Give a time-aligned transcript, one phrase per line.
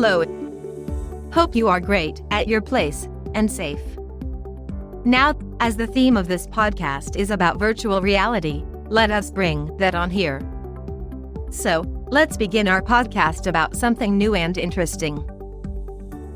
[0.00, 0.22] Hello.
[1.32, 3.80] Hope you are great at your place and safe.
[5.04, 9.96] Now, as the theme of this podcast is about virtual reality, let us bring that
[9.96, 10.40] on here.
[11.50, 11.80] So,
[12.12, 15.16] let's begin our podcast about something new and interesting.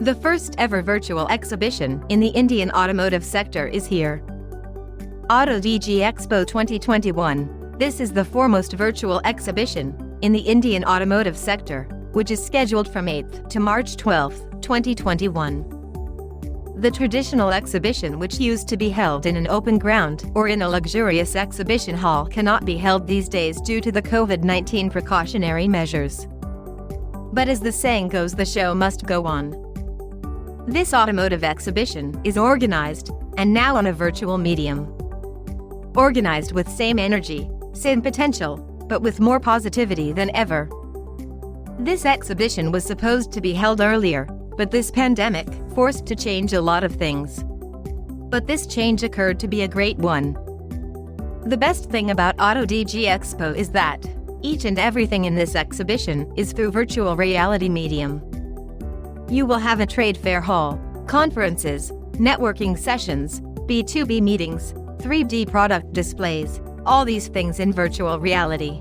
[0.01, 4.25] The first ever virtual exhibition in the Indian automotive sector is here.
[5.31, 7.77] Auto Digi Expo 2021.
[7.79, 13.07] This is the foremost virtual exhibition in the Indian automotive sector, which is scheduled from
[13.07, 15.81] 8th to March 12, 2021.
[16.77, 20.69] The traditional exhibition, which used to be held in an open ground or in a
[20.69, 26.27] luxurious exhibition hall, cannot be held these days due to the COVID 19 precautionary measures.
[27.33, 29.51] But as the saying goes, the show must go on.
[30.67, 34.87] This automotive exhibition is organized and now on a virtual medium.
[35.95, 38.57] Organized with same energy, same potential,
[38.89, 40.69] but with more positivity than ever.
[41.83, 46.61] This exhibition was supposed to be held earlier, but this pandemic forced to change a
[46.61, 47.43] lot of things.
[48.31, 50.35] But this change occurred to be a great one.
[51.45, 54.07] The best thing about Auto Digi Expo is that
[54.43, 58.23] each and everything in this exhibition is through virtual reality medium.
[59.29, 66.61] You will have a trade fair hall, conferences, networking sessions, B2B meetings, 3D product displays,
[66.87, 68.79] all these things in virtual reality.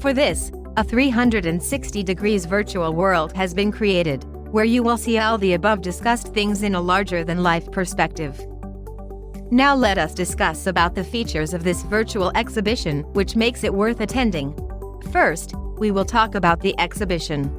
[0.00, 5.36] For this, a 360 degrees virtual world has been created where you will see all
[5.36, 8.40] the above discussed things in a larger than life perspective.
[9.50, 14.00] Now let us discuss about the features of this virtual exhibition which makes it worth
[14.00, 14.54] attending.
[15.10, 17.50] First, we will talk about the exhibition.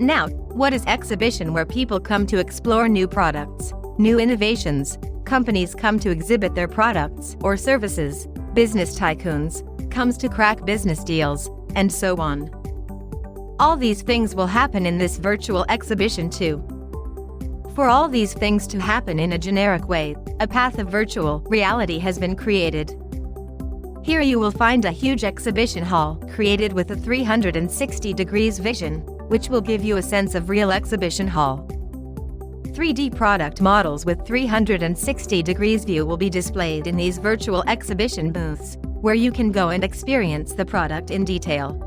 [0.00, 6.00] Now, what is exhibition where people come to explore new products, new innovations, companies come
[6.00, 12.16] to exhibit their products or services, business tycoons comes to crack business deals, and so
[12.16, 12.50] on.
[13.60, 16.56] All these things will happen in this virtual exhibition too.
[17.76, 22.00] For all these things to happen in a generic way, a path of virtual reality
[22.00, 23.00] has been created.
[24.02, 29.48] Here you will find a huge exhibition hall created with a 360 degrees vision, which
[29.48, 31.64] will give you a sense of real exhibition hall.
[32.74, 38.78] 3D product models with 360 degrees view will be displayed in these virtual exhibition booths,
[39.00, 41.84] where you can go and experience the product in detail.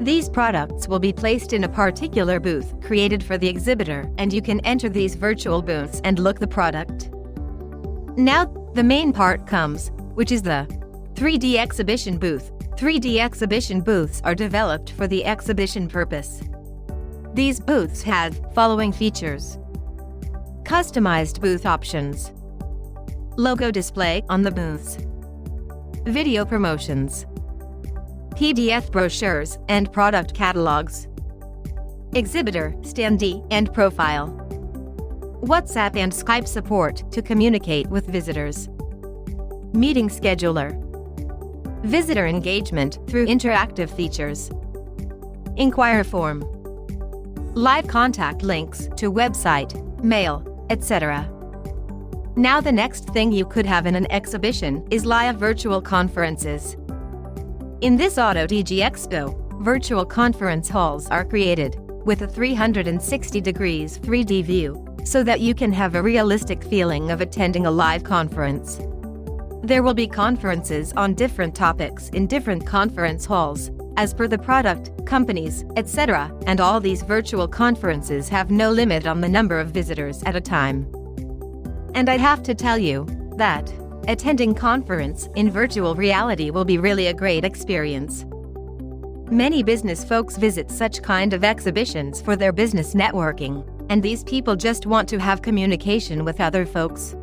[0.00, 4.40] These products will be placed in a particular booth created for the exhibitor and you
[4.40, 7.10] can enter these virtual booths and look the product.
[8.16, 10.68] Now, the main part comes, which is the
[11.14, 12.52] 3D exhibition booth.
[12.76, 16.42] 3D exhibition booths are developed for the exhibition purpose.
[17.34, 19.58] These booths have following features.
[20.62, 22.32] Customized booth options.
[23.36, 24.98] Logo display on the booths.
[26.08, 27.26] Video promotions.
[28.30, 31.06] PDF brochures, and product catalogs.
[32.14, 34.28] Exhibitor, standee, and profile.
[35.42, 38.70] WhatsApp and Skype support to communicate with visitors.
[39.74, 40.72] Meeting scheduler.
[41.84, 44.50] Visitor engagement through interactive features.
[45.58, 46.40] Inquire form.
[47.52, 51.30] Live contact links to website, mail, etc.
[52.38, 56.76] Now, the next thing you could have in an exhibition is live virtual conferences.
[57.80, 64.44] In this Auto Digi Expo, virtual conference halls are created with a 360 degrees 3D
[64.44, 68.78] view so that you can have a realistic feeling of attending a live conference.
[69.64, 74.92] There will be conferences on different topics in different conference halls, as per the product,
[75.06, 80.22] companies, etc., and all these virtual conferences have no limit on the number of visitors
[80.22, 80.88] at a time.
[81.94, 83.06] And I have to tell you
[83.36, 83.72] that
[84.06, 88.24] attending conference in virtual reality will be really a great experience.
[89.30, 94.56] Many business folks visit such kind of exhibitions for their business networking, and these people
[94.56, 97.14] just want to have communication with other folks.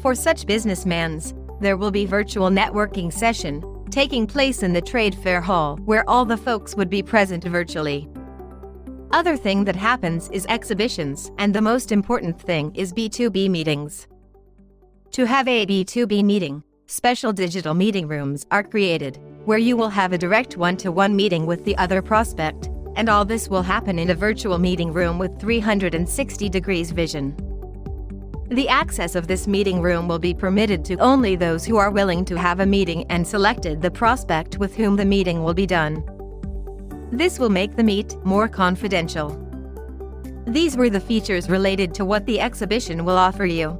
[0.00, 3.62] For such businessmans, there will be virtual networking session
[3.92, 8.08] taking place in the trade fair hall where all the folks would be present virtually.
[9.12, 14.06] Other thing that happens is exhibitions, and the most important thing is B2B meetings.
[15.10, 20.14] To have a B2B meeting, special digital meeting rooms are created, where you will have
[20.14, 23.98] a direct one to one meeting with the other prospect, and all this will happen
[23.98, 27.36] in a virtual meeting room with 360 degrees vision.
[28.48, 32.24] The access of this meeting room will be permitted to only those who are willing
[32.26, 36.02] to have a meeting and selected the prospect with whom the meeting will be done.
[37.12, 39.38] This will make the meet more confidential.
[40.46, 43.78] These were the features related to what the exhibition will offer you.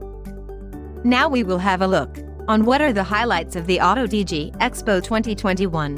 [1.02, 4.54] Now we will have a look on what are the highlights of the Auto Digi
[4.58, 5.96] Expo 2021.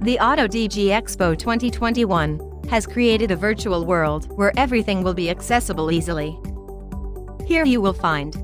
[0.00, 5.92] The Auto Digi Expo 2021 has created a virtual world where everything will be accessible
[5.92, 6.36] easily.
[7.46, 8.36] Here you will find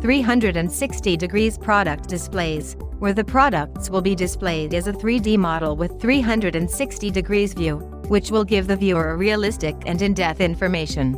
[0.00, 6.00] 360 degrees product displays, where the products will be displayed as a 3D model with
[6.00, 7.76] 360 degrees view,
[8.08, 11.14] which will give the viewer a realistic and in-depth information.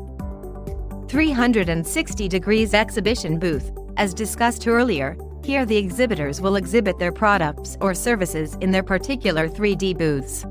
[1.09, 7.95] 360 degrees exhibition booth, as discussed earlier, here the exhibitors will exhibit their products or
[7.95, 10.45] services in their particular 3D booths.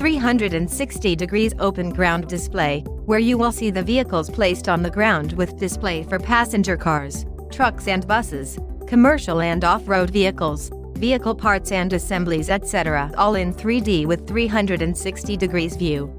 [0.00, 5.34] 360 degrees open ground display, where you will see the vehicles placed on the ground
[5.34, 11.92] with display for passenger cars, trucks and buses, commercial and off-road vehicles, vehicle parts and
[11.92, 13.12] assemblies etc.
[13.18, 16.10] all in 3D with 360 degrees view.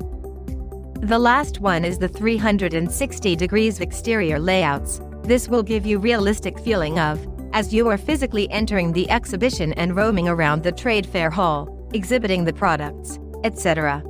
[0.99, 5.01] The last one is the 360 degrees exterior layouts.
[5.23, 7.19] This will give you realistic feeling of,
[7.51, 12.45] as you are physically entering the exhibition and roaming around the trade fair hall, exhibiting
[12.45, 14.03] the products etc.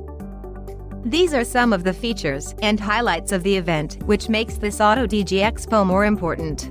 [1.04, 5.06] These are some of the features and highlights of the event which makes this Auto
[5.06, 6.70] Digi Expo more important.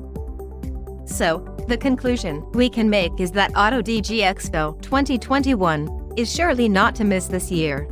[1.05, 6.95] So, the conclusion we can make is that Auto Digi Expo 2021 is surely not
[6.95, 7.87] to miss this year.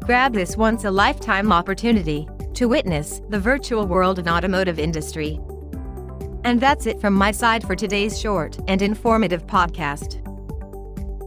[0.00, 5.38] Grab this once a lifetime opportunity to witness the virtual world in automotive industry.
[6.44, 10.24] And that's it from my side for today's short and informative podcast.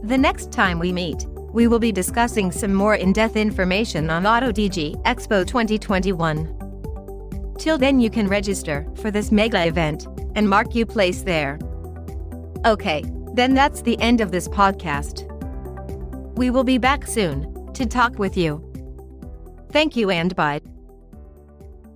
[0.08, 4.52] The next time we meet, we will be discussing some more in-depth information on Auto
[4.52, 7.56] Digi Expo 2021.
[7.60, 11.60] Till then you can register for this mega event and mark you place there.
[12.66, 13.04] Okay,
[13.34, 15.30] then that's the end of this podcast.
[16.36, 18.62] We will be back soon to talk with you.
[19.72, 20.73] Thank you and bye.